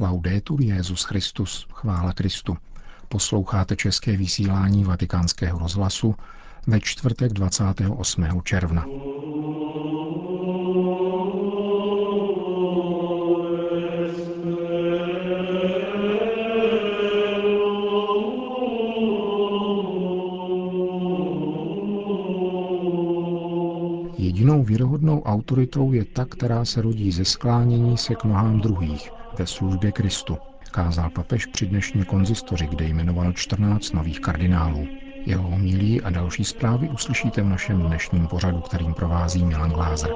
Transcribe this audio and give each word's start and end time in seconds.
Laudetur 0.00 0.62
Jezus 0.62 1.04
Christus, 1.04 1.66
chvála 1.72 2.12
Kristu. 2.12 2.56
Posloucháte 3.08 3.76
české 3.76 4.16
vysílání 4.16 4.84
Vatikánského 4.84 5.58
rozhlasu 5.58 6.14
ve 6.66 6.80
čtvrtek 6.80 7.32
28. 7.32 8.24
června. 8.42 8.86
Jedinou 24.18 24.64
věrohodnou 24.64 25.22
autoritou 25.22 25.92
je 25.92 26.04
ta, 26.04 26.24
která 26.24 26.64
se 26.64 26.82
rodí 26.82 27.12
ze 27.12 27.24
sklánění 27.24 27.96
se 27.98 28.14
k 28.14 28.24
nohám 28.24 28.60
druhých 28.60 29.19
ve 29.40 29.46
službě 29.46 29.92
Kristu, 29.92 30.38
kázal 30.70 31.10
papež 31.10 31.46
při 31.46 31.66
dnešní 31.66 32.04
konzistoři, 32.04 32.66
kde 32.66 32.84
jmenoval 32.84 33.32
14 33.32 33.92
nových 33.92 34.20
kardinálů. 34.20 34.88
Jeho 35.26 35.42
homilí 35.42 36.00
a 36.00 36.10
další 36.10 36.44
zprávy 36.44 36.88
uslyšíte 36.88 37.42
v 37.42 37.48
našem 37.48 37.82
dnešním 37.82 38.26
pořadu, 38.26 38.60
kterým 38.60 38.94
provází 38.94 39.44
Milan 39.44 39.70
Glázer. 39.70 40.10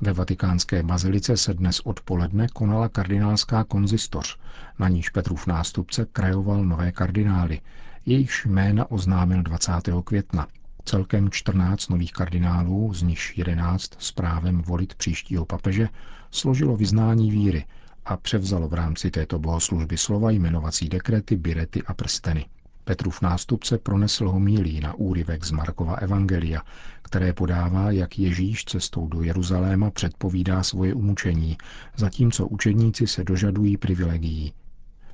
Ve 0.00 0.12
vatikánské 0.12 0.82
bazilice 0.82 1.36
se 1.36 1.54
dnes 1.54 1.80
odpoledne 1.80 2.48
konala 2.48 2.88
kardinálská 2.88 3.64
konzistoř, 3.64 4.38
na 4.78 4.88
níž 4.88 5.08
Petrův 5.08 5.46
nástupce 5.46 6.06
krajoval 6.12 6.64
nové 6.64 6.92
kardinály, 6.92 7.60
jejichž 8.06 8.46
jména 8.46 8.90
oznámil 8.90 9.42
20. 9.42 9.72
května. 10.04 10.46
Celkem 10.84 11.30
14 11.30 11.88
nových 11.88 12.12
kardinálů, 12.12 12.94
z 12.94 13.02
nichž 13.02 13.38
11 13.38 13.90
s 13.98 14.12
právem 14.12 14.62
volit 14.62 14.94
příštího 14.94 15.44
papeže, 15.44 15.88
složilo 16.30 16.76
vyznání 16.76 17.30
víry 17.30 17.64
a 18.04 18.16
převzalo 18.16 18.68
v 18.68 18.74
rámci 18.74 19.10
této 19.10 19.38
bohoslužby 19.38 19.96
slova 19.98 20.30
jmenovací 20.30 20.88
dekrety, 20.88 21.36
birety 21.36 21.82
a 21.82 21.94
prsteny. 21.94 22.46
Petrův 22.84 23.22
nástupce 23.22 23.78
pronesl 23.78 24.28
homílí 24.28 24.80
na 24.80 24.94
úryvek 24.94 25.44
z 25.44 25.50
Markova 25.50 25.94
Evangelia, 25.94 26.62
které 27.02 27.32
podává, 27.32 27.90
jak 27.90 28.18
Ježíš 28.18 28.64
cestou 28.64 29.08
do 29.08 29.22
Jeruzaléma 29.22 29.90
předpovídá 29.90 30.62
svoje 30.62 30.94
umučení, 30.94 31.58
zatímco 31.96 32.46
učedníci 32.46 33.06
se 33.06 33.24
dožadují 33.24 33.76
privilegií. 33.76 34.52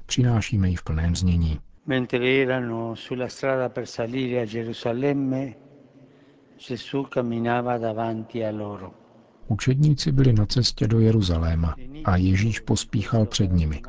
Přinášíme 0.06 0.70
ji 0.70 0.76
v 0.76 0.84
plném 0.84 1.16
znění. 1.16 1.58
Mentre 1.86 2.42
erano 2.42 2.94
sulla 2.96 3.28
strada 3.28 3.68
per 3.70 3.86
salire 3.86 4.40
a 4.40 4.44
Gerusalemme, 4.44 5.56
Gesù 6.58 7.06
camminava 7.08 7.78
davanti 7.78 8.42
a 8.42 8.50
loro. 8.50 8.94
Učedníci 9.46 10.12
byli 10.12 10.32
na 10.32 10.46
cestě 10.46 10.86
do 10.86 11.00
Jeruzaléma 11.00 11.74
a 12.04 12.16
Ježíš 12.16 12.60
pospíchal 12.60 13.26
před 13.26 13.52
nimi. 13.52 13.82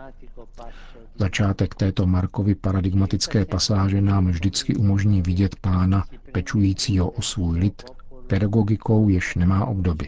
Začátek 1.16 1.76
této 1.76 2.06
Markovy 2.06 2.56
paradigmatické 2.56 3.46
pasáže 3.46 4.02
nám 4.02 4.28
vždycky 4.28 4.76
umožní 4.76 5.22
vidět 5.22 5.56
pána, 5.56 6.06
pečujícího 6.32 7.10
o 7.10 7.22
svůj 7.22 7.60
lid, 7.60 7.84
pedagogikou, 8.28 9.10
jež 9.10 9.36
nemá 9.36 9.66
obdoby. 9.66 10.08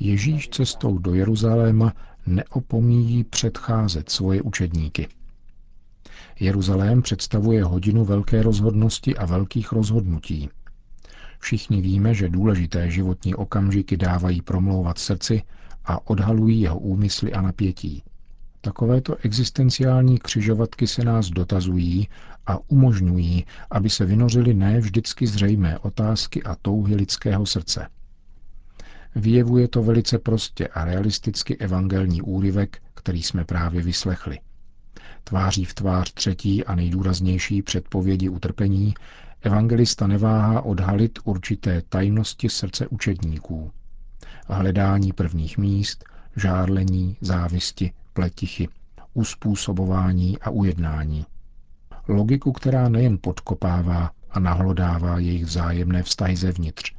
Ježíš 0.00 0.48
cestou 0.48 0.98
do 0.98 1.14
Jeruzaléma 1.14 1.92
neopomíjí 2.26 3.24
předcházet 3.24 4.10
svoje 4.10 4.42
učedníky. 4.42 5.08
Jeruzalém 6.40 7.02
představuje 7.02 7.64
hodinu 7.64 8.04
velké 8.04 8.42
rozhodnosti 8.42 9.16
a 9.16 9.26
velkých 9.26 9.72
rozhodnutí. 9.72 10.48
Všichni 11.38 11.80
víme, 11.80 12.14
že 12.14 12.28
důležité 12.28 12.90
životní 12.90 13.34
okamžiky 13.34 13.96
dávají 13.96 14.42
promlouvat 14.42 14.98
srdci 14.98 15.42
a 15.84 16.10
odhalují 16.10 16.60
jeho 16.60 16.78
úmysly 16.78 17.32
a 17.32 17.40
napětí. 17.40 18.02
Takovéto 18.60 19.16
existenciální 19.16 20.18
křižovatky 20.18 20.86
se 20.86 21.04
nás 21.04 21.28
dotazují 21.30 22.08
a 22.46 22.58
umožňují, 22.70 23.44
aby 23.70 23.90
se 23.90 24.04
vynořily 24.04 24.54
ne 24.54 24.80
vždycky 24.80 25.26
zřejmé 25.26 25.78
otázky 25.78 26.42
a 26.42 26.54
touhy 26.54 26.94
lidského 26.94 27.46
srdce. 27.46 27.88
Vyjevuje 29.14 29.68
to 29.68 29.82
velice 29.82 30.18
prostě 30.18 30.68
a 30.68 30.84
realisticky 30.84 31.56
evangelní 31.56 32.22
úryvek, 32.22 32.82
který 32.94 33.22
jsme 33.22 33.44
právě 33.44 33.82
vyslechli. 33.82 34.38
Tváří 35.24 35.64
v 35.64 35.74
tvář 35.74 36.12
třetí 36.12 36.64
a 36.64 36.74
nejdůraznější 36.74 37.62
předpovědi 37.62 38.28
utrpení, 38.28 38.94
evangelista 39.42 40.06
neváhá 40.06 40.60
odhalit 40.60 41.18
určité 41.24 41.82
tajnosti 41.88 42.48
srdce 42.48 42.86
učedníků. 42.88 43.70
Hledání 44.48 45.12
prvních 45.12 45.58
míst, 45.58 46.04
žárlení, 46.36 47.16
závisti, 47.20 47.92
pletichy, 48.12 48.68
uspůsobování 49.14 50.38
a 50.38 50.50
ujednání. 50.50 51.26
Logiku, 52.08 52.52
která 52.52 52.88
nejen 52.88 53.18
podkopává 53.20 54.10
a 54.30 54.40
nahlodává 54.40 55.18
jejich 55.18 55.44
vzájemné 55.44 56.02
vztahy 56.02 56.36
zevnitř, 56.36 56.92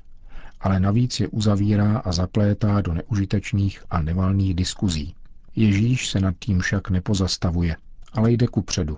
ale 0.61 0.79
navíc 0.79 1.19
je 1.19 1.27
uzavírá 1.27 1.97
a 1.97 2.11
zaplétá 2.11 2.81
do 2.81 2.93
neužitečných 2.93 3.83
a 3.89 4.01
nevalných 4.01 4.53
diskuzí. 4.53 5.15
Ježíš 5.55 6.09
se 6.09 6.19
nad 6.19 6.33
tím 6.39 6.59
však 6.59 6.89
nepozastavuje, 6.89 7.75
ale 8.15 8.31
jde 8.31 8.47
ku 8.47 8.61
předu, 8.61 8.97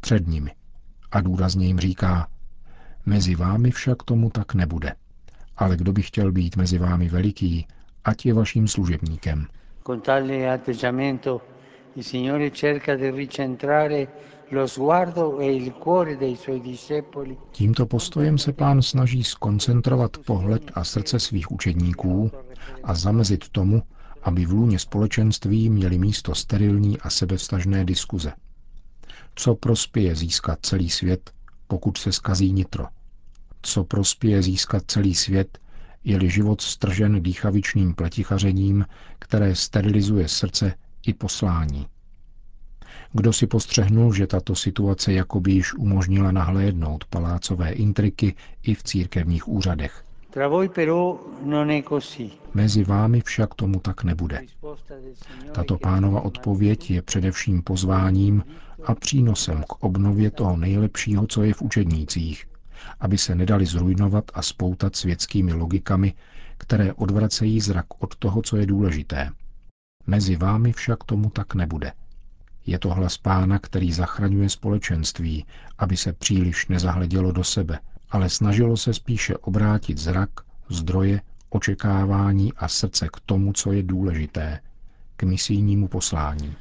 před 0.00 0.26
nimi. 0.26 0.50
A 1.10 1.20
důrazně 1.20 1.66
jim 1.66 1.78
říká, 1.78 2.28
mezi 3.06 3.34
vámi 3.34 3.70
však 3.70 4.02
tomu 4.02 4.30
tak 4.30 4.54
nebude. 4.54 4.94
Ale 5.56 5.76
kdo 5.76 5.92
by 5.92 6.02
chtěl 6.02 6.32
být 6.32 6.56
mezi 6.56 6.78
vámi 6.78 7.08
veliký, 7.08 7.66
ať 8.04 8.26
je 8.26 8.34
vaším 8.34 8.68
služebníkem. 8.68 9.46
Con 9.86 10.00
tale 10.00 10.54
atteggiamento 10.54 11.40
il 11.96 12.02
Signore 12.02 12.50
cerca 12.50 12.94
di 12.94 13.10
ricentrare 13.10 14.08
lo 14.50 14.66
sguardo 14.68 15.40
e 15.40 15.54
il 15.54 15.72
cuore 15.72 16.16
dei 16.16 16.36
suoi 16.36 16.60
discepoli. 16.60 17.36
Tímto 17.52 17.86
postojem 17.86 18.38
se 18.38 18.52
pán 18.52 18.82
snaží 18.82 19.24
skoncentrovat 19.24 20.18
pohled 20.26 20.70
a 20.74 20.84
srdce 20.84 21.20
svých 21.20 21.50
učedníků 21.52 22.30
a 22.84 22.94
zamezit 22.94 23.48
tomu, 23.48 23.82
aby 24.22 24.46
v 24.46 24.50
lůně 24.52 24.78
společenství 24.78 25.70
měli 25.70 25.98
místo 25.98 26.34
sterilní 26.34 26.98
a 27.00 27.10
sebevstažné 27.10 27.84
diskuze. 27.84 28.32
Co 29.40 29.54
prospěje 29.54 30.14
získat 30.14 30.58
celý 30.62 30.90
svět, 30.90 31.30
pokud 31.66 31.98
se 31.98 32.12
skazí 32.12 32.52
nitro? 32.52 32.86
Co 33.62 33.84
prospěje 33.84 34.42
získat 34.42 34.82
celý 34.86 35.14
svět, 35.14 35.58
je-li 36.04 36.30
život 36.30 36.60
stržen 36.60 37.22
dýchavičným 37.22 37.94
pletichařením, 37.94 38.86
které 39.18 39.54
sterilizuje 39.54 40.28
srdce 40.28 40.74
i 41.06 41.14
poslání. 41.14 41.86
Kdo 43.12 43.32
si 43.32 43.46
postřehnul, 43.46 44.14
že 44.14 44.26
tato 44.26 44.54
situace 44.54 45.12
jakoby 45.12 45.52
již 45.52 45.74
umožnila 45.74 46.32
nahlédnout 46.32 47.04
palácové 47.04 47.72
intriky 47.72 48.34
i 48.62 48.74
v 48.74 48.82
církevních 48.82 49.48
úřadech? 49.48 50.04
Mezi 52.54 52.84
vámi 52.84 53.20
však 53.20 53.54
tomu 53.54 53.80
tak 53.80 54.04
nebude. 54.04 54.40
Tato 55.52 55.78
pánova 55.78 56.20
odpověď 56.20 56.90
je 56.90 57.02
především 57.02 57.62
pozváním 57.62 58.44
a 58.84 58.94
přínosem 58.94 59.62
k 59.62 59.84
obnově 59.84 60.30
toho 60.30 60.56
nejlepšího, 60.56 61.26
co 61.26 61.42
je 61.42 61.54
v 61.54 61.62
učednících, 61.62 62.44
aby 63.00 63.18
se 63.18 63.34
nedali 63.34 63.66
zrujnovat 63.66 64.24
a 64.34 64.42
spoutat 64.42 64.96
světskými 64.96 65.52
logikami, 65.52 66.14
které 66.58 66.92
odvracejí 66.92 67.60
zrak 67.60 67.86
od 67.98 68.16
toho, 68.16 68.42
co 68.42 68.56
je 68.56 68.66
důležité. 68.66 69.30
Mezi 70.06 70.36
vámi 70.36 70.72
však 70.72 71.04
tomu 71.04 71.30
tak 71.30 71.54
nebude. 71.54 71.92
Je 72.66 72.78
to 72.78 72.90
hlas 72.90 73.18
pána, 73.18 73.58
který 73.58 73.92
zachraňuje 73.92 74.48
společenství, 74.48 75.46
aby 75.78 75.96
se 75.96 76.12
příliš 76.12 76.68
nezahledělo 76.68 77.32
do 77.32 77.44
sebe, 77.44 77.78
ale 78.10 78.28
snažilo 78.28 78.76
se 78.76 78.94
spíše 78.94 79.36
obrátit 79.36 79.98
zrak, 79.98 80.30
zdroje, 80.68 81.20
očekávání 81.50 82.52
a 82.56 82.68
srdce 82.68 83.08
k 83.12 83.20
tomu, 83.26 83.52
co 83.52 83.72
je 83.72 83.82
důležité, 83.82 84.60
k 85.16 85.22
misijnímu 85.22 85.88
poslání. 85.88 86.54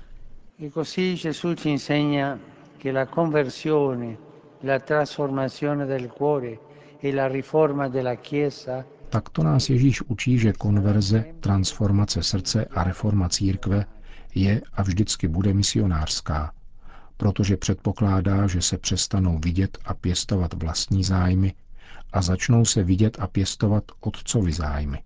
E 0.59 0.69
così 0.69 1.15
Gesù 1.15 1.55
ci 1.55 1.69
insegna 1.69 2.39
che 2.77 2.91
la 2.91 3.05
conversione, 3.05 4.17
la 4.63 4.79
trasformazione 4.79 5.85
del 5.85 6.07
cuore 6.07 6.57
e 7.03 7.13
la 7.13 7.27
riforma 7.27 7.87
della 7.87 8.15
Chiesa 8.15 8.85
Takto 9.09 9.43
nás 9.43 9.69
Ježíš 9.69 10.01
učí, 10.01 10.37
že 10.37 10.53
konverze, 10.53 11.25
transformace 11.39 12.23
srdce 12.23 12.65
a 12.65 12.83
reforma 12.83 13.29
církve 13.29 13.85
je 14.35 14.61
a 14.73 14.81
vždycky 14.83 15.27
bude 15.27 15.53
misionářská, 15.53 16.51
protože 17.17 17.57
předpokládá, 17.57 18.47
že 18.47 18.61
se 18.61 18.77
přestanou 18.77 19.39
vidět 19.39 19.77
a 19.85 19.93
pěstovat 19.93 20.53
vlastní 20.53 21.03
zájmy 21.03 21.53
a 22.13 22.21
začnou 22.21 22.65
se 22.65 22.83
vidět 22.83 23.17
a 23.19 23.27
pěstovat 23.27 23.83
otcovi 23.99 24.53
zájmy. 24.53 25.03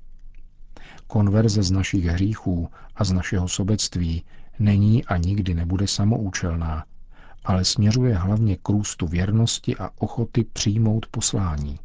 Konverze 1.08 1.64
z 1.64 1.72
našich 1.72 2.06
hříchů 2.06 2.70
a 2.96 3.04
z 3.04 3.12
našeho 3.12 3.48
sobectví 3.48 4.24
není 4.60 5.06
a 5.06 5.18
nikdy 5.18 5.54
nebude 5.54 5.88
samoučelná, 5.88 6.86
ale 7.44 7.66
směřuje 7.66 8.16
hlavně 8.16 8.58
k 8.58 8.70
růstu 8.70 9.08
věrnosti 9.08 9.78
a 9.78 9.90
ochoty 10.00 10.44
přijmout 10.44 11.06
poslání. 11.12 11.80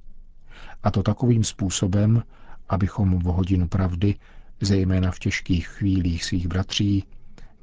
A 0.83 0.91
to 0.91 1.03
takovým 1.03 1.45
způsobem, 1.45 2.23
abychom 2.69 3.19
v 3.19 3.23
hodinu 3.25 3.69
pravdy, 3.69 4.15
zejména 4.61 5.11
v 5.11 5.19
těžkých 5.19 5.69
chvílích 5.69 6.25
svých 6.25 6.49
bratří, 6.49 7.05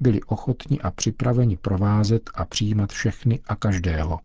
byli 0.04 0.24
ochotni 0.24 0.80
a 0.80 0.92
připraveni 0.92 1.58
provázet 1.58 2.30
a 2.36 2.46
přijímat 2.46 2.92
všechny 2.92 3.40
a 3.48 3.56
každého 3.56 4.20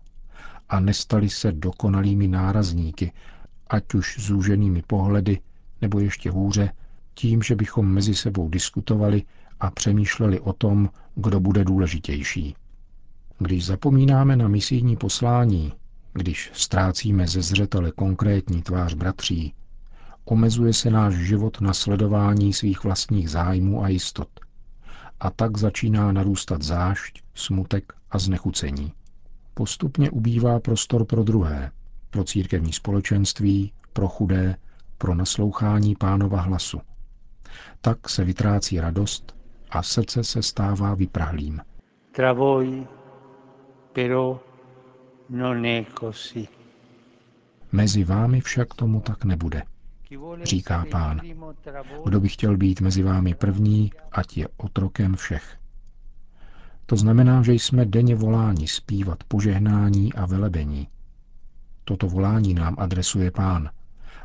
a 0.69 0.81
nestali 0.81 1.29
se 1.31 1.53
dokonalými 1.53 2.29
nárazníky, 2.29 3.13
ať 3.71 3.95
už 3.95 4.17
zúženými 4.21 4.83
pohledy, 4.87 5.41
nebo 5.83 6.01
ještě 6.01 6.31
hůře, 6.31 6.73
tím, 7.15 7.43
že 7.43 7.57
bychom 7.57 7.87
mezi 7.89 8.15
sebou 8.15 8.49
diskutovali 8.49 9.23
a 9.61 9.71
přemýšleli 9.71 10.41
o 10.41 10.53
tom, 10.53 10.91
kdo 11.15 11.41
bude 11.41 11.65
důležitější. 11.65 12.55
Když 13.39 13.67
zapomínáme 13.67 14.37
na 14.37 14.49
misijní 14.49 14.97
poslání, 14.97 15.73
když 16.13 16.51
ztrácíme 16.55 17.27
ze 17.27 17.43
zřetele 17.43 17.93
konkrétní 17.93 18.63
tvář 18.63 18.95
bratří, 18.95 19.55
omezuje 20.25 20.73
se 20.73 20.91
náš 20.91 21.15
život 21.15 21.61
na 21.61 21.73
sledování 21.75 22.53
svých 22.53 22.85
vlastních 22.85 23.31
zájmů 23.31 23.85
a 23.85 23.89
jistot. 23.89 24.29
A 25.20 25.31
tak 25.31 25.59
začíná 25.59 26.12
narůstat 26.12 26.62
zášť, 26.62 27.23
smutek 27.35 27.93
a 28.11 28.19
znechucení. 28.19 28.93
Postupně 29.55 30.11
ubývá 30.11 30.61
prostor 30.61 31.05
pro 31.05 31.23
druhé, 31.25 31.70
pro 32.11 32.25
církevní 32.25 32.73
společenství, 32.73 33.73
pro 33.93 34.09
chudé, 34.09 34.56
pro 34.99 35.15
naslouchání 35.15 35.94
pánova 35.97 36.41
hlasu. 36.41 36.81
Tak 37.81 38.09
se 38.09 38.25
vytrácí 38.25 38.81
radost 38.81 39.35
a 39.70 39.82
srdce 39.82 40.25
se 40.25 40.43
stává 40.43 40.94
vyprahlým. 40.94 41.61
Tra 42.12 42.32
voi, 42.32 42.87
però 43.93 44.41
non 45.31 45.65
è 45.65 45.85
così. 46.00 46.49
Mezi 47.73 48.05
vámi 48.05 48.41
však 48.41 48.75
tomu 48.75 49.00
tak 49.00 49.25
nebude, 49.25 49.62
říká 50.43 50.84
pán. 50.90 51.20
Kdo 52.05 52.20
by 52.20 52.28
chtěl 52.28 52.56
být 52.56 52.81
mezi 52.81 53.02
vámi 53.02 53.34
první, 53.34 53.93
ať 54.12 54.37
je 54.37 54.49
otrokem 54.56 55.16
všech. 55.16 55.56
To 56.87 56.96
znamená, 56.96 57.43
že 57.43 57.52
jsme 57.52 57.84
denně 57.84 58.14
voláni 58.16 58.69
zpívat 58.69 59.25
požehnání 59.25 60.12
a 60.12 60.26
velebení. 60.26 60.88
Toto 61.84 62.06
volání 62.08 62.55
nám 62.55 62.75
adresuje 62.78 63.31
pán, 63.31 63.70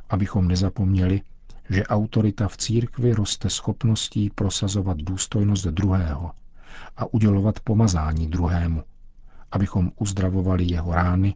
abychom 0.09 0.47
nezapomněli, 0.47 1.21
že 1.69 1.83
autorita 1.87 2.47
v 2.47 2.57
církvi 2.57 3.13
roste 3.13 3.49
schopností 3.49 4.29
prosazovat 4.29 4.97
důstojnost 4.97 5.65
druhého 5.65 6.31
a 6.97 7.13
udělovat 7.13 7.59
pomazání 7.59 8.27
druhému, 8.27 8.83
abychom 9.51 9.91
uzdravovali 9.97 10.63
jeho 10.65 10.93
rány 10.93 11.35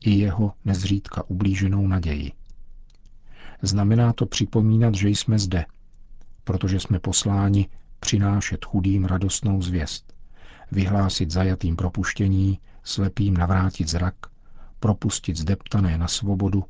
i 0.00 0.10
jeho 0.10 0.52
nezřídka 0.64 1.22
ublíženou 1.30 1.86
naději. 1.86 2.32
Znamená 3.62 4.12
to 4.12 4.26
připomínat, 4.26 4.94
že 4.94 5.08
jsme 5.08 5.38
zde, 5.38 5.64
protože 6.44 6.80
jsme 6.80 6.98
posláni 6.98 7.68
přinášet 8.00 8.64
chudým 8.64 9.04
radostnou 9.04 9.62
zvěst, 9.62 10.12
vyhlásit 10.72 11.30
zajatým 11.30 11.76
propuštění, 11.76 12.58
slepým 12.82 13.36
navrátit 13.36 13.88
zrak, 13.88 14.14
propustit 14.80 15.36
zdeptané 15.36 15.98
na 15.98 16.08
svobodu 16.08 16.64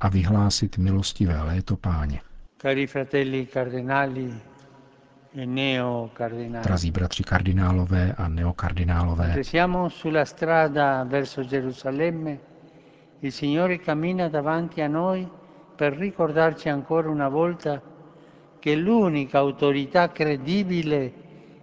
a 0.00 0.08
vyhlásit 0.08 0.78
milostivé 0.78 1.42
léto 1.42 1.76
páně. 1.76 2.20
Cari 2.62 2.86
fratelli 2.86 3.46
cardinali 3.52 4.34
e. 5.36 6.60
Drazí 6.62 6.90
bratři 6.90 7.22
kardinálové 7.24 8.12
a 8.12 8.28
neokardinálové. 8.28 9.36
Per 15.80 15.96
ricordarci 15.96 16.68
ancora 16.68 17.08
una 17.08 17.30
volta 17.30 17.80
che 18.58 18.76
l'unica 18.76 19.38
autorità 19.38 20.12
credibile 20.12 21.12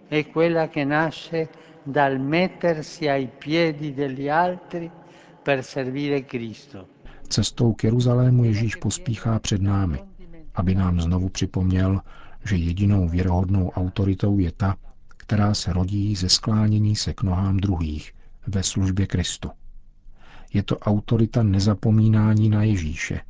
è 0.08 0.28
quella 0.30 0.70
che 0.70 0.84
nasce 0.84 1.50
dal 1.84 2.20
mettersi 2.20 3.08
ai 3.08 3.30
piedi 3.38 3.94
degli 3.94 4.28
altri 4.28 4.90
per 5.44 5.64
servire 5.64 6.26
Cristo. 6.26 6.88
Cestou 7.28 7.76
k 7.76 7.84
Jeruzalému 7.84 8.44
Ježíš 8.46 8.76
pospíchá 8.76 9.40
před 9.40 9.62
námi, 9.62 10.00
aby 10.56 10.76
nám 10.76 11.02
znovu 11.02 11.30
připomněl, 11.30 12.02
že 12.44 12.56
jedinou 12.56 13.08
věrohodnou 13.08 13.70
autoritou 13.70 14.40
je 14.40 14.52
ta, 14.52 14.76
která 15.18 15.54
se 15.54 15.74
rodí 15.74 16.16
ze 16.16 16.30
sklánění 16.30 16.96
se 16.96 17.14
k 17.14 17.22
nohám 17.24 17.58
druhých 17.58 18.14
ve 18.48 18.64
službě 18.64 19.08
Kristu. 19.08 19.50
Je 20.54 20.64
to 20.64 20.78
autorita 20.80 21.44
nezapomínání 21.44 22.50
na 22.50 22.64
Ježíše, 22.64 23.22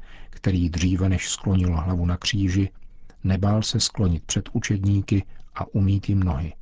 který 0.47 0.69
dříve 0.69 1.09
než 1.09 1.29
sklonil 1.29 1.75
hlavu 1.75 2.05
na 2.05 2.17
kříži, 2.17 2.69
nebál 3.23 3.63
se 3.63 3.79
sklonit 3.79 4.23
před 4.23 4.49
učedníky 4.53 5.25
a 5.55 5.67
umít 5.67 6.09
jim 6.09 6.19
nohy. 6.19 6.53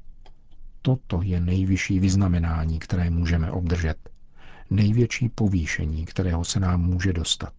Toto 0.81 1.21
je 1.21 1.39
nejvyšší 1.39 1.99
vyznamenání, 1.99 2.79
které 2.79 3.09
můžeme 3.09 3.51
obdržet. 3.51 4.09
Největší 4.69 5.29
povýšení, 5.29 6.05
kterého 6.05 6.45
se 6.45 6.59
nám 6.59 6.81
může 6.81 7.13
dostat. 7.13 7.53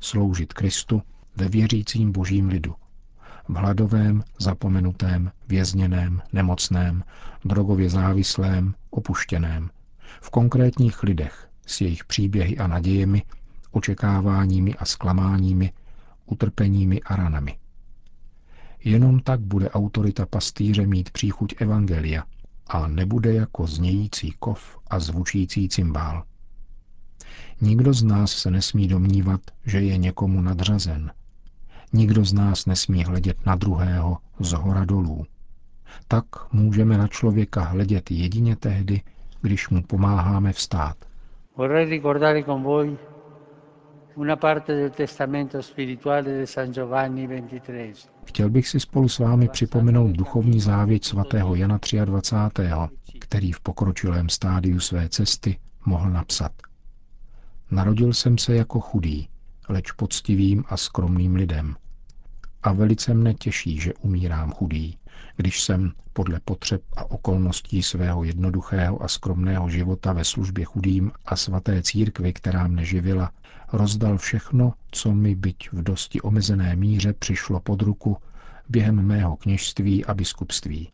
Sloužit 0.00 0.52
Kristu 0.52 1.02
ve 1.36 1.48
věřícím 1.48 2.12
božím 2.12 2.48
lidu. 2.48 2.74
V 3.48 3.54
hladovém, 3.54 4.22
zapomenutém, 4.40 5.32
vězněném, 5.48 6.22
nemocném, 6.32 7.04
drogově 7.44 7.90
závislém, 7.90 8.74
opuštěném. 8.90 9.70
V 10.20 10.30
konkrétních 10.30 11.02
lidech 11.02 11.48
s 11.66 11.80
jejich 11.80 12.04
příběhy 12.04 12.58
a 12.58 12.66
nadějemi, 12.66 13.22
očekáváními 13.72 14.74
a 14.74 14.84
zklamáními, 14.84 15.72
utrpeními 16.26 17.02
a 17.02 17.16
ranami. 17.16 17.58
Jenom 18.84 19.20
tak 19.20 19.40
bude 19.40 19.70
autorita 19.70 20.26
pastýře 20.26 20.86
mít 20.86 21.10
příchuť 21.10 21.54
Evangelia 21.58 22.24
a 22.66 22.88
nebude 22.88 23.34
jako 23.34 23.66
znějící 23.66 24.34
kov 24.38 24.78
a 24.90 25.00
zvučící 25.00 25.68
cymbál. 25.68 26.24
Nikdo 27.60 27.92
z 27.92 28.02
nás 28.02 28.32
se 28.32 28.50
nesmí 28.50 28.88
domnívat, 28.88 29.40
že 29.66 29.80
je 29.80 29.96
někomu 29.96 30.40
nadřazen. 30.40 31.10
Nikdo 31.92 32.24
z 32.24 32.32
nás 32.32 32.66
nesmí 32.66 33.04
hledět 33.04 33.46
na 33.46 33.54
druhého 33.54 34.18
z 34.40 34.52
hora 34.52 34.84
dolů. 34.84 35.26
Tak 36.08 36.24
můžeme 36.52 36.98
na 36.98 37.08
člověka 37.08 37.64
hledět 37.64 38.10
jedině 38.10 38.56
tehdy, 38.56 39.00
když 39.42 39.68
mu 39.68 39.82
pomáháme 39.82 40.52
vstát. 40.52 40.96
Vorrei 41.56 41.90
ricordare 41.90 42.44
con 42.44 42.62
voi 42.62 42.98
una 44.16 44.36
parte 44.36 44.74
del 44.74 44.90
testamento 44.90 45.60
spirituale 45.62 46.38
di 46.38 46.46
San 46.46 46.72
Giovanni 46.72 47.26
XXIII. 47.26 47.94
Chtěl 48.24 48.50
bych 48.50 48.68
si 48.68 48.80
spolu 48.80 49.08
s 49.08 49.18
vámi 49.18 49.48
připomenout 49.48 50.10
duchovní 50.16 50.60
závěť 50.60 51.04
svatého 51.04 51.54
Jana 51.54 51.78
23., 52.04 52.62
který 53.20 53.52
v 53.52 53.60
pokročilém 53.60 54.28
stádiu 54.28 54.80
své 54.80 55.08
cesty 55.08 55.58
mohl 55.86 56.10
napsat. 56.10 56.52
Narodil 57.70 58.12
jsem 58.12 58.38
se 58.38 58.54
jako 58.54 58.80
chudý, 58.80 59.28
leč 59.68 59.92
poctivým 59.92 60.64
a 60.68 60.76
skromným 60.76 61.34
lidem. 61.34 61.76
A 62.62 62.72
velice 62.72 63.14
mne 63.14 63.34
těší, 63.34 63.80
že 63.80 63.94
umírám 63.94 64.52
chudý, 64.52 64.98
když 65.36 65.62
jsem 65.62 65.92
podle 66.12 66.40
potřeb 66.44 66.82
a 66.96 67.10
okolností 67.10 67.82
svého 67.82 68.24
jednoduchého 68.24 69.02
a 69.02 69.08
skromného 69.08 69.70
života 69.70 70.12
ve 70.12 70.24
službě 70.24 70.64
chudým 70.64 71.12
a 71.26 71.36
svaté 71.36 71.82
církvy, 71.82 72.32
která 72.32 72.66
mne 72.66 72.84
živila, 72.84 73.30
rozdal 73.72 74.18
všechno, 74.18 74.72
co 74.90 75.14
mi 75.14 75.34
byť 75.34 75.72
v 75.72 75.82
dosti 75.82 76.20
omezené 76.20 76.76
míře 76.76 77.12
přišlo 77.12 77.60
pod 77.60 77.82
ruku 77.82 78.16
během 78.68 79.06
mého 79.06 79.36
kněžství 79.36 80.04
a 80.04 80.14
biskupství. 80.14 80.90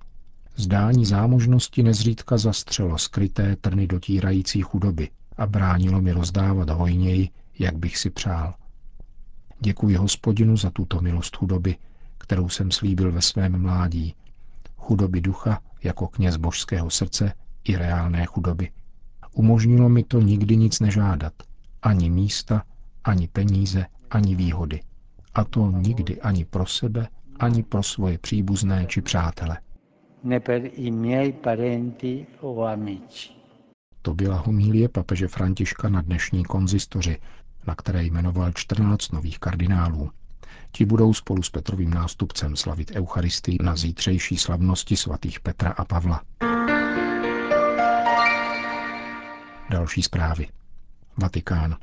Zdání 0.57 1.07
zámožnosti 1.07 1.83
nezřídka 1.83 2.39
zastřelo 2.39 2.99
skryté 2.99 3.57
trny 3.57 3.87
dotírající 3.87 4.63
chudoby 4.63 5.09
a 5.37 5.47
bránilo 5.47 6.01
mi 6.03 6.13
rozdávat 6.13 6.71
hojněji, 6.71 7.29
jak 7.59 7.77
bych 7.77 7.99
si 7.99 8.11
přál. 8.11 8.55
Děkuji 9.61 9.97
hospodinu 9.97 10.57
za 10.57 10.71
tuto 10.71 11.01
milost 11.01 11.37
chudoby, 11.37 11.77
kterou 12.28 12.49
jsem 12.49 12.70
slíbil 12.70 13.12
ve 13.12 13.23
svém 13.23 13.62
mládí. 13.62 14.14
Chudoby 14.76 15.20
ducha 15.20 15.61
jako 15.85 16.08
kněz 16.08 16.37
božského 16.37 16.90
srdce 16.90 17.32
i 17.64 17.76
reálné 17.76 18.26
chudoby. 18.26 18.70
Umožnilo 19.32 19.88
mi 19.88 20.04
to 20.04 20.20
nikdy 20.20 20.56
nic 20.56 20.80
nežádat, 20.80 21.32
ani 21.82 22.11
místa, 22.11 22.62
ani 23.04 23.28
peníze, 23.28 23.87
ani 24.11 24.35
výhody. 24.35 24.80
A 25.35 25.44
to 25.44 25.70
nikdy 25.70 26.20
ani 26.20 26.44
pro 26.44 26.66
sebe, 26.66 27.08
ani 27.38 27.62
pro 27.62 27.82
svoje 27.82 28.18
příbuzné 28.18 28.87
či 28.87 29.00
přátele. 29.00 29.58
Ne 30.25 30.40
per 30.40 30.70
i 30.73 30.90
miei 30.90 31.32
parenti 31.32 32.26
o 32.40 32.64
amici. 32.64 33.28
To 34.02 34.14
byla 34.14 34.37
homílie 34.37 34.88
papeže 34.88 35.28
Františka 35.28 35.88
na 35.88 36.02
dnešní 36.02 36.44
konzistoři, 36.44 37.18
na 37.66 37.75
které 37.75 38.04
jmenoval 38.04 38.52
14 38.52 39.12
nových 39.12 39.38
kardinálů. 39.38 40.11
Ti 40.73 40.85
budou 40.85 41.14
spolu 41.14 41.43
s 41.43 41.50
Petrovým 41.50 41.90
nástupcem 41.90 42.57
slavit 42.57 42.93
Eucharistii 42.95 43.59
na 43.62 43.76
zítřejší 43.76 44.37
slavnosti 44.37 44.97
svatých 44.97 45.40
Petra 45.40 45.71
a 45.71 45.85
Pavla. 45.85 46.23
Další 49.71 50.02
zprávy. 50.02 50.49
Vatikán. 51.17 51.76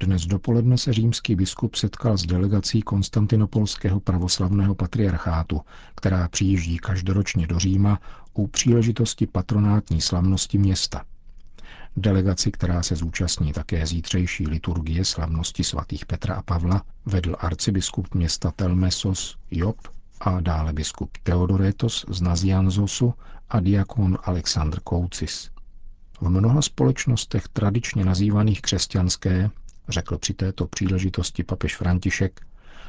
Dnes 0.00 0.26
dopoledne 0.26 0.78
se 0.78 0.92
římský 0.92 1.36
biskup 1.36 1.74
setkal 1.74 2.16
s 2.16 2.26
delegací 2.26 2.82
Konstantinopolského 2.82 4.00
pravoslavného 4.00 4.74
patriarchátu, 4.74 5.60
která 5.96 6.28
přijíždí 6.28 6.78
každoročně 6.78 7.46
do 7.46 7.58
Říma 7.58 8.00
u 8.34 8.46
příležitosti 8.46 9.26
patronátní 9.26 10.00
slavnosti 10.00 10.58
města. 10.58 11.04
Delegaci, 11.96 12.50
která 12.50 12.82
se 12.82 12.96
zúčastní 12.96 13.52
také 13.52 13.86
zítřejší 13.86 14.48
liturgie 14.48 15.04
slavnosti 15.04 15.64
svatých 15.64 16.06
Petra 16.06 16.34
a 16.34 16.42
Pavla, 16.42 16.82
vedl 17.06 17.36
arcibiskup 17.38 18.14
města 18.14 18.50
Telmesos 18.50 19.36
Job 19.50 19.76
a 20.20 20.40
dále 20.40 20.72
biskup 20.72 21.10
Theodoretos 21.22 22.06
z 22.08 22.20
Nazianzosu 22.20 23.14
a 23.48 23.60
diakon 23.60 24.18
Alexandr 24.22 24.80
Koucis. 24.80 25.50
V 26.20 26.28
mnoha 26.28 26.62
společnostech 26.62 27.48
tradičně 27.48 28.04
nazývaných 28.04 28.62
křesťanské, 28.62 29.50
řekl 29.88 30.18
při 30.18 30.34
této 30.34 30.66
příležitosti 30.66 31.44
papež 31.44 31.76
František, 31.76 32.40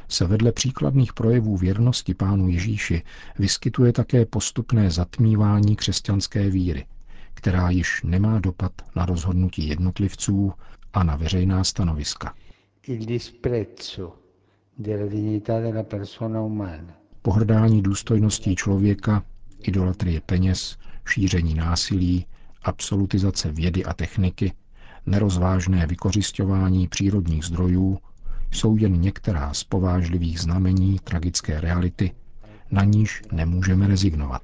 se 0.08 0.26
vedle 0.26 0.52
příkladných 0.52 1.12
projevů 1.12 1.56
věrnosti 1.56 2.14
pánu 2.14 2.48
Ježíši 2.48 3.02
vyskytuje 3.38 3.92
také 3.92 4.26
postupné 4.26 4.90
zatmívání 4.90 5.76
křesťanské 5.76 6.50
víry, 6.50 6.86
která 7.34 7.70
již 7.70 8.02
nemá 8.02 8.38
dopad 8.40 8.72
na 8.96 9.06
rozhodnutí 9.06 9.68
jednotlivců 9.68 10.52
a 10.92 11.04
na 11.04 11.16
veřejná 11.16 11.64
stanoviska. 11.64 12.34
Pohrdání 17.22 17.82
důstojností 17.82 18.56
člověka, 18.56 19.22
idolatrie 19.62 20.20
peněz, 20.20 20.78
šíření 21.08 21.54
násilí, 21.54 22.26
absolutizace 22.62 23.52
vědy 23.52 23.84
a 23.84 23.92
techniky, 23.94 24.52
nerozvážné 25.06 25.86
vykořišťování 25.86 26.88
přírodních 26.88 27.44
zdrojů 27.44 27.98
jsou 28.50 28.76
jen 28.76 29.00
některá 29.00 29.54
z 29.54 29.64
povážlivých 29.64 30.40
znamení 30.40 30.98
tragické 31.04 31.60
reality, 31.60 32.12
na 32.70 32.84
níž 32.84 33.22
nemůžeme 33.32 33.86
rezignovat. 33.86 34.42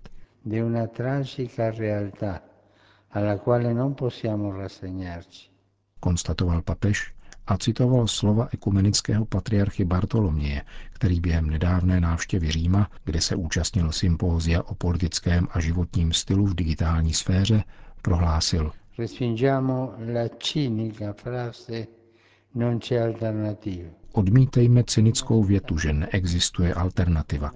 Konstatoval 6.01 6.63
papež 6.63 7.15
a 7.47 7.57
citoval 7.57 8.07
slova 8.07 8.49
ekumenického 8.53 9.25
patriarchy 9.25 9.85
Bartoloměje, 9.85 10.63
který 10.93 11.21
během 11.21 11.51
nedávné 11.51 12.01
návštěvy 12.01 12.51
Říma, 12.51 12.91
kde 13.05 13.21
se 13.21 13.37
účastnil 13.37 13.93
sympózia 13.93 14.63
o 14.63 14.75
politickém 14.75 15.49
a 15.51 15.61
životním 15.61 16.13
stylu 16.13 16.47
v 16.47 16.55
digitální 16.55 17.15
sféře, 17.15 17.65
prohlásil. 18.03 18.73
Odmítejme 24.13 24.85
cynickou 24.85 25.45
větu, 25.45 25.79
že 25.79 25.93
neexistuje 25.93 26.75
alternativa. 26.75 27.53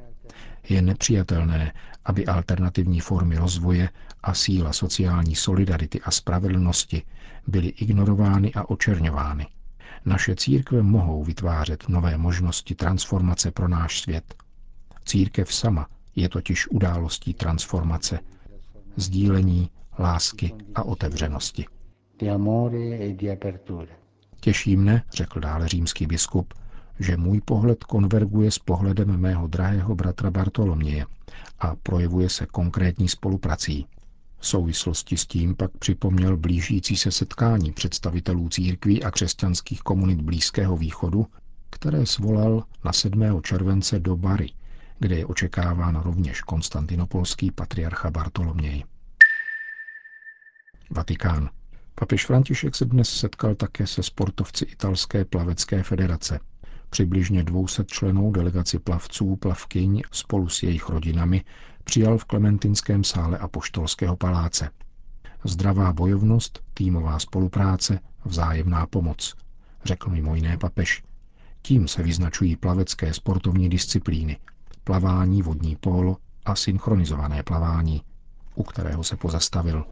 Je 0.69 0.83
nepřijatelné, 0.83 1.73
aby 2.05 2.27
alternativní 2.27 3.01
formy 3.01 3.37
rozvoje 3.37 3.89
a 4.23 4.35
síla 4.35 4.73
sociální 4.73 5.35
solidarity 5.35 6.01
a 6.01 6.11
spravedlnosti 6.11 7.03
byly 7.47 7.69
ignorovány 7.69 8.55
a 8.55 8.71
očerňovány. 8.71 9.47
Naše 10.05 10.37
církve 10.37 10.83
mohou 10.83 11.25
vytvářet 11.25 11.89
nové 11.89 12.19
možnosti 12.19 12.75
transformace 12.75 13.51
pro 13.51 13.69
náš 13.69 14.01
svět. 14.01 14.35
Církev 15.05 15.55
sama 15.55 15.87
je 16.17 16.29
totiž 16.29 16.69
událostí 16.69 17.35
transformace, 17.35 18.19
sdílení, 18.97 19.71
lásky 19.99 20.55
a 20.75 20.83
otevřenosti. 20.83 21.67
E 22.23 23.17
Těší 24.41 24.77
mne, 24.77 25.03
řekl 25.13 25.41
dále 25.41 25.69
římský 25.69 26.07
biskup, 26.07 26.55
že 27.03 27.17
můj 27.17 27.41
pohled 27.41 27.85
konverguje 27.85 28.51
s 28.51 28.59
pohledem 28.59 29.17
mého 29.17 29.47
drahého 29.47 29.95
bratra 29.95 30.31
Bartoloměje 30.31 31.07
a 31.59 31.77
projevuje 31.83 32.29
se 32.29 32.47
konkrétní 32.47 33.09
spoluprací. 33.09 33.87
V 34.39 34.47
souvislosti 34.47 35.17
s 35.17 35.27
tím 35.27 35.55
pak 35.57 35.71
připomněl 35.79 36.37
blížící 36.37 36.97
se 36.97 37.11
setkání 37.11 37.73
představitelů 37.73 38.49
církví 38.49 39.05
a 39.05 39.11
křesťanských 39.11 39.81
komunit 39.81 40.21
Blízkého 40.21 40.77
východu, 40.77 41.27
které 41.71 42.07
svolal 42.07 42.65
na 42.85 42.93
7. 42.93 43.43
července 43.43 43.99
do 44.01 44.17
Bary, 44.17 44.51
kde 44.99 45.17
je 45.17 45.27
očekáván 45.27 45.97
rovněž 45.97 46.41
konstantinopolský 46.41 47.51
patriarcha 47.51 48.11
Bartoloměj. 48.11 48.85
Vatikán. 50.91 51.51
Papež 51.95 52.27
František 52.27 52.75
se 52.75 52.85
dnes 52.85 53.09
setkal 53.09 53.55
také 53.55 53.87
se 53.87 54.03
sportovci 54.03 54.65
italské 54.65 55.25
plavecké 55.25 55.83
federace. 55.83 56.41
Přibližně 56.93 57.45
200 57.45 57.85
členů 57.85 58.33
delegaci 58.33 58.79
plavců, 58.79 59.37
plavkyň 59.37 60.03
spolu 60.11 60.49
s 60.49 60.63
jejich 60.63 60.89
rodinami 60.89 61.45
přijal 61.85 62.19
v 62.19 62.25
Klementinském 62.25 63.05
sále 63.05 63.39
Apoštolského 63.39 64.17
paláce. 64.17 64.71
Zdravá 65.45 65.93
bojovnost, 65.93 66.63
týmová 66.75 67.19
spolupráce, 67.19 67.99
vzájemná 68.25 68.87
pomoc, 68.87 69.35
řekl 69.85 70.11
mimo 70.11 70.35
jiné 70.35 70.59
papež. 70.59 71.03
Tím 71.63 71.89
se 71.89 72.03
vyznačují 72.03 72.57
plavecké 72.57 73.15
sportovní 73.15 73.69
disciplíny, 73.69 74.39
plavání, 74.85 75.43
vodní 75.43 75.77
polo 75.77 76.17
a 76.45 76.55
synchronizované 76.55 77.43
plavání, 77.43 78.03
u 78.55 78.63
kterého 78.63 79.05
se 79.05 79.17
pozastavil. 79.17 79.85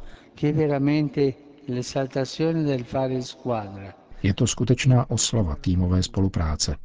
Je 4.23 4.35
to 4.35 4.47
skutečná 4.47 5.11
oslava 5.11 5.57
týmové 5.57 6.03
spolupráce. 6.03 6.77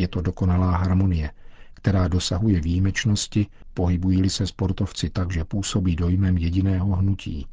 Je 0.00 0.08
to 0.08 0.20
dokonalá 0.20 0.76
harmonie, 0.76 1.30
která 1.74 2.08
dosahuje 2.08 2.60
výjimečnosti, 2.60 3.46
pohybují-li 3.74 4.30
se 4.30 4.46
sportovci 4.46 5.10
tak, 5.10 5.32
že 5.32 5.44
působí 5.44 5.96
dojmem 5.96 6.38
jediného 6.38 6.96
hnutí. 6.96 7.46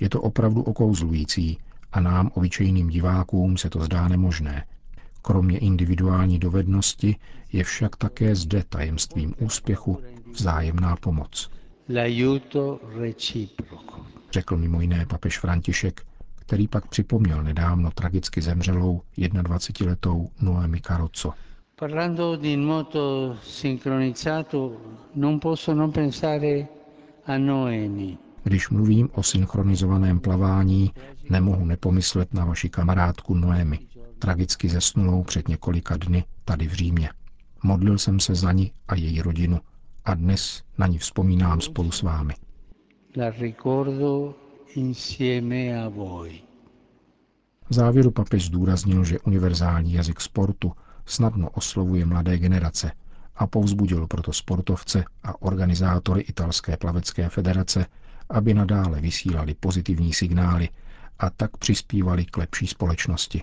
Je 0.00 0.08
to 0.08 0.20
opravdu 0.22 0.62
okouzlující 0.62 1.58
a 1.92 2.00
nám, 2.00 2.30
obyčejným 2.34 2.88
divákům, 2.88 3.56
se 3.56 3.70
to 3.70 3.80
zdá 3.84 4.08
nemožné. 4.08 4.66
Kromě 5.22 5.58
individuální 5.58 6.38
dovednosti 6.38 7.16
je 7.52 7.64
však 7.64 7.96
také 7.96 8.34
zde 8.34 8.64
tajemstvím 8.68 9.34
úspěchu 9.38 9.98
vzájemná 10.32 10.96
pomoc. 10.96 11.50
Řekl 14.32 14.56
mimo 14.56 14.80
jiné 14.80 15.06
papež 15.06 15.38
František, 15.38 16.02
který 16.36 16.68
pak 16.68 16.86
připomněl 16.88 17.42
nedávno 17.42 17.90
tragicky 17.90 18.42
zemřelou 18.42 19.02
21-letou 19.18 20.30
Noemi 20.40 20.80
Carozzo. 20.80 21.32
Parlando 21.82 22.36
di 22.36 22.54
nuoto 22.54 23.36
sincronizzato, 23.42 25.08
non 25.14 25.40
posso 25.40 25.74
non 25.74 25.90
pensare 25.90 26.68
a 27.24 27.36
Noemi. 27.36 28.18
Když 28.44 28.68
mluvím 28.70 29.08
o 29.12 29.22
synchronizovaném 29.22 30.20
plavání, 30.20 30.92
nemohu 31.30 31.64
nepomyslet 31.64 32.34
na 32.34 32.44
vaši 32.44 32.68
kamarádku 32.68 33.34
Noemi, 33.34 33.78
tragicky 34.18 34.68
zesnulou 34.68 35.22
před 35.22 35.48
několika 35.48 35.96
dny 35.96 36.24
tady 36.44 36.68
v 36.68 36.72
Římě. 36.72 37.10
Modlil 37.62 37.98
jsem 37.98 38.20
se 38.20 38.34
za 38.34 38.52
ní 38.52 38.72
a 38.88 38.94
její 38.94 39.22
rodinu 39.22 39.60
a 40.04 40.14
dnes 40.14 40.62
na 40.78 40.86
ní 40.86 40.98
vzpomínám 40.98 41.60
spolu 41.60 41.90
s 41.90 42.02
vámi. 42.02 42.34
La 43.16 43.30
ricordo 43.30 44.34
insieme 44.74 45.82
a 45.84 45.88
voi. 45.88 46.40
V 47.70 47.74
závěru 47.74 48.10
papež 48.10 48.46
zdůraznil, 48.46 49.04
že 49.04 49.20
univerzální 49.20 49.92
jazyk 49.92 50.20
sportu 50.20 50.72
snadno 51.06 51.50
oslovuje 51.50 52.06
mladé 52.06 52.38
generace 52.38 52.92
a 53.36 53.46
povzbudil 53.46 54.06
proto 54.06 54.32
sportovce 54.32 55.04
a 55.22 55.42
organizátory 55.42 56.20
italské 56.20 56.76
plavecké 56.76 57.28
federace, 57.28 57.86
aby 58.30 58.54
nadále 58.54 59.00
vysílali 59.00 59.54
pozitivní 59.54 60.12
signály 60.12 60.68
a 61.18 61.30
tak 61.30 61.56
přispívali 61.56 62.24
k 62.24 62.36
lepší 62.36 62.66
společnosti. 62.66 63.42